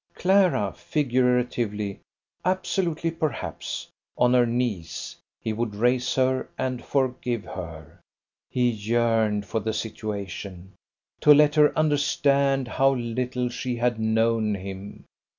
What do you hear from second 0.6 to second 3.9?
figuratively, absolutely perhaps,